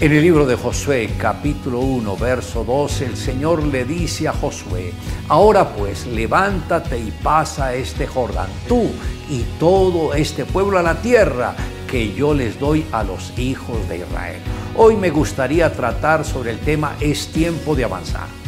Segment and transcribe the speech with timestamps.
[0.00, 4.94] En el libro de Josué, capítulo 1, verso 12, el Señor le dice a Josué,
[5.28, 8.88] ahora pues levántate y pasa este Jordán, tú
[9.28, 11.54] y todo este pueblo a la tierra
[11.86, 14.40] que yo les doy a los hijos de Israel.
[14.74, 18.39] Hoy me gustaría tratar sobre el tema es tiempo de avanzar.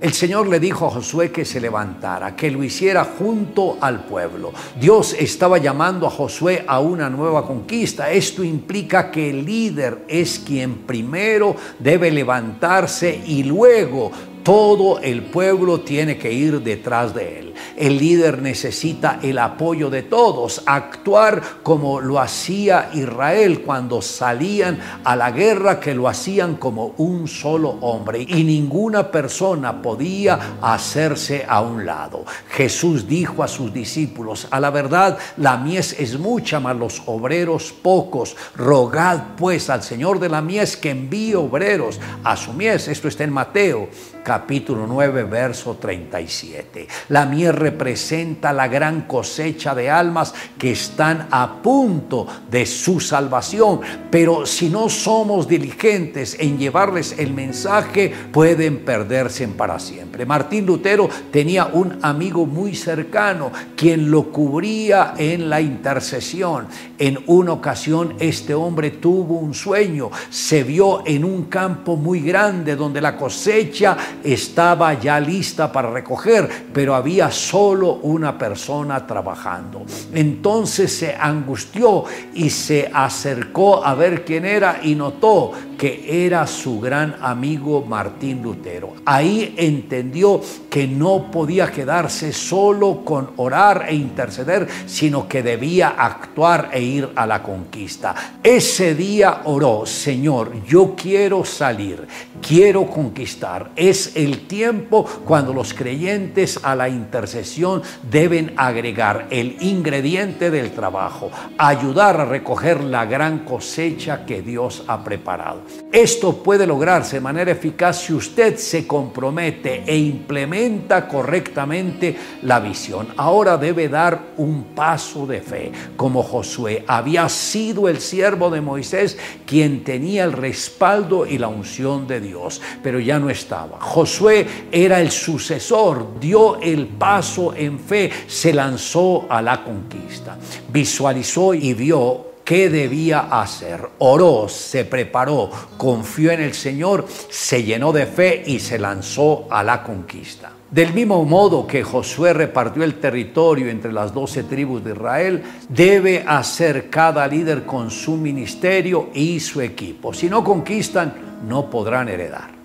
[0.00, 4.52] El Señor le dijo a Josué que se levantara, que lo hiciera junto al pueblo.
[4.80, 8.08] Dios estaba llamando a Josué a una nueva conquista.
[8.08, 14.12] Esto implica que el líder es quien primero debe levantarse y luego
[14.48, 17.54] todo el pueblo tiene que ir detrás de él.
[17.76, 25.14] El líder necesita el apoyo de todos, actuar como lo hacía Israel cuando salían a
[25.16, 31.60] la guerra, que lo hacían como un solo hombre y ninguna persona podía hacerse a
[31.60, 32.24] un lado.
[32.48, 37.72] Jesús dijo a sus discípulos, a la verdad la mies es mucha, mas los obreros
[37.72, 38.34] pocos.
[38.56, 42.88] Rogad pues al Señor de la mies que envíe obreros a su mies.
[42.88, 43.90] Esto está en Mateo
[44.24, 46.86] capítulo 9, verso 37.
[47.08, 53.80] La mies representa la gran cosecha de almas que están a punto de su salvación,
[54.10, 60.26] pero si no somos diligentes en llevarles el mensaje, pueden perderse para siempre.
[60.26, 66.66] Martín Lutero tenía un amigo muy cercano quien lo cubría en la intercesión.
[66.98, 72.74] En una ocasión este hombre tuvo un sueño, se vio en un campo muy grande
[72.74, 73.96] donde la cosecha
[74.32, 79.84] estaba ya lista para recoger, pero había solo una persona trabajando.
[80.12, 82.04] Entonces se angustió
[82.34, 88.42] y se acercó a ver quién era y notó que era su gran amigo Martín
[88.42, 88.94] Lutero.
[89.06, 96.70] Ahí entendió que no podía quedarse solo con orar e interceder, sino que debía actuar
[96.72, 98.14] e ir a la conquista.
[98.42, 102.06] Ese día oró, Señor, yo quiero salir,
[102.46, 103.70] quiero conquistar.
[103.76, 111.30] Es el tiempo cuando los creyentes a la intercesión deben agregar el ingrediente del trabajo,
[111.56, 115.67] ayudar a recoger la gran cosecha que Dios ha preparado.
[115.90, 123.08] Esto puede lograrse de manera eficaz si usted se compromete e implementa correctamente la visión.
[123.16, 129.16] Ahora debe dar un paso de fe, como Josué había sido el siervo de Moisés
[129.46, 133.80] quien tenía el respaldo y la unción de Dios, pero ya no estaba.
[133.80, 140.36] Josué era el sucesor, dio el paso en fe, se lanzó a la conquista,
[140.70, 143.90] visualizó y vio qué debía hacer.
[143.98, 149.62] Oró, se preparó, confió en el Señor, se llenó de fe y se lanzó a
[149.62, 150.52] la conquista.
[150.70, 156.24] Del mismo modo que Josué repartió el territorio entre las doce tribus de Israel, debe
[156.26, 160.14] hacer cada líder con su ministerio y su equipo.
[160.14, 161.12] Si no conquistan,
[161.46, 162.56] no podrán heredar.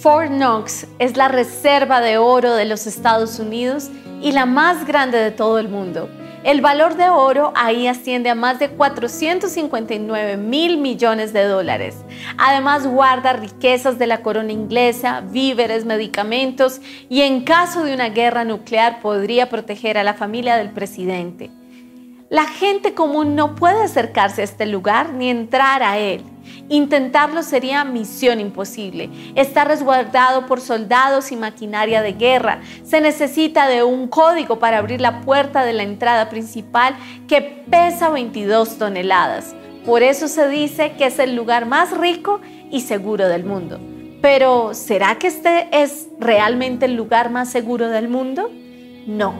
[0.00, 5.18] Fort Knox es la reserva de oro de los Estados Unidos y la más grande
[5.18, 6.08] de todo el mundo.
[6.42, 11.96] El valor de oro ahí asciende a más de 459 mil millones de dólares.
[12.38, 16.80] Además guarda riquezas de la corona inglesa, víveres, medicamentos
[17.10, 21.50] y en caso de una guerra nuclear podría proteger a la familia del presidente.
[22.30, 26.22] La gente común no puede acercarse a este lugar ni entrar a él.
[26.68, 29.10] Intentarlo sería misión imposible.
[29.34, 32.60] Está resguardado por soldados y maquinaria de guerra.
[32.84, 36.96] Se necesita de un código para abrir la puerta de la entrada principal
[37.26, 39.54] que pesa 22 toneladas.
[39.84, 42.40] Por eso se dice que es el lugar más rico
[42.70, 43.80] y seguro del mundo.
[44.20, 48.50] Pero ¿será que este es realmente el lugar más seguro del mundo?
[49.06, 49.34] No.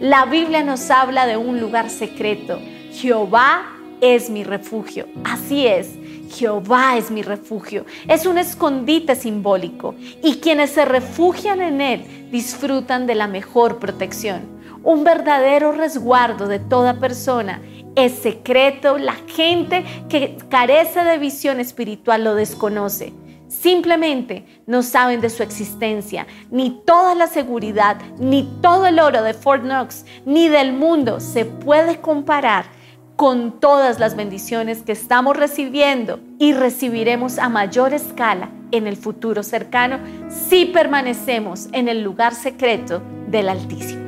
[0.00, 2.58] La Biblia nos habla de un lugar secreto.
[2.92, 3.66] Jehová
[4.00, 5.06] es mi refugio.
[5.24, 5.92] Así es.
[6.34, 7.86] Jehová es mi refugio.
[8.08, 14.42] Es un escondite simbólico y quienes se refugian en él disfrutan de la mejor protección.
[14.82, 17.62] Un verdadero resguardo de toda persona
[17.94, 18.98] es secreto.
[18.98, 23.12] La gente que carece de visión espiritual lo desconoce.
[23.48, 29.32] Simplemente no saben de su existencia, ni toda la seguridad, ni todo el oro de
[29.32, 32.64] Fort Knox, ni del mundo se puede comparar
[33.16, 39.42] con todas las bendiciones que estamos recibiendo y recibiremos a mayor escala en el futuro
[39.42, 44.04] cercano si permanecemos en el lugar secreto del Altísimo.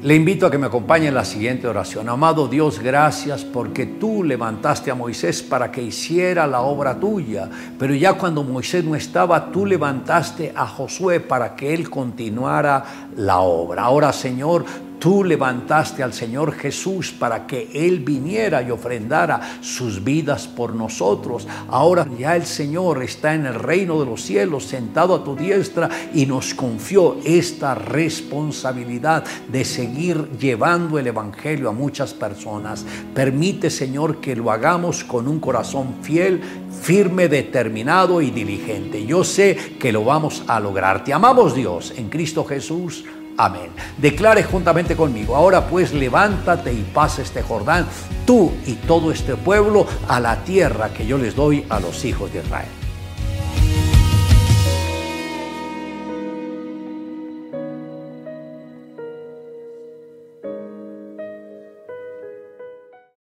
[0.00, 2.08] Le invito a que me acompañe en la siguiente oración.
[2.08, 7.50] Amado Dios, gracias porque tú levantaste a Moisés para que hiciera la obra tuya.
[7.80, 12.84] Pero ya cuando Moisés no estaba, tú levantaste a Josué para que él continuara
[13.16, 13.82] la obra.
[13.82, 14.64] Ahora, Señor,
[14.98, 21.46] Tú levantaste al Señor Jesús para que Él viniera y ofrendara sus vidas por nosotros.
[21.68, 25.88] Ahora ya el Señor está en el reino de los cielos, sentado a tu diestra,
[26.12, 32.84] y nos confió esta responsabilidad de seguir llevando el Evangelio a muchas personas.
[33.14, 36.40] Permite, Señor, que lo hagamos con un corazón fiel,
[36.82, 39.06] firme, determinado y diligente.
[39.06, 41.04] Yo sé que lo vamos a lograr.
[41.04, 43.04] Te amamos Dios en Cristo Jesús.
[43.40, 43.70] Amén.
[43.96, 47.86] Declare juntamente conmigo, ahora pues levántate y pasa este Jordán,
[48.26, 52.32] tú y todo este pueblo, a la tierra que yo les doy a los hijos
[52.32, 52.87] de Israel.